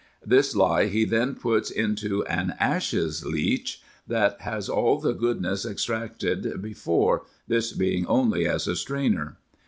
This 0.25 0.55
lie 0.55 0.87
he 0.87 1.05
then 1.05 1.35
puts 1.35 1.69
into 1.69 2.25
an 2.25 2.55
ashes 2.59 3.23
leach 3.23 3.83
that 4.07 4.41
has 4.41 4.67
all 4.67 4.97
the 4.99 5.13
goodness 5.13 5.63
ex 5.63 5.83
tracted 5.85 6.59
before, 6.59 7.25
this 7.47 7.71
being 7.71 8.07
only 8.07 8.47
as 8.47 8.67
a 8.67 8.75
strainer. 8.75 9.37